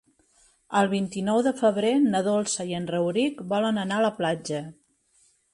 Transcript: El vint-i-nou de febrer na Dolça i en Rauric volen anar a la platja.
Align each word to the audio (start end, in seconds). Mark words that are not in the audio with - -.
El 0.79 0.87
vint-i-nou 0.93 1.41
de 1.49 1.53
febrer 1.59 1.91
na 2.07 2.23
Dolça 2.29 2.67
i 2.71 2.75
en 2.81 2.89
Rauric 2.95 3.47
volen 3.55 3.81
anar 3.83 4.01
a 4.03 4.07
la 4.09 4.15
platja. 4.21 4.67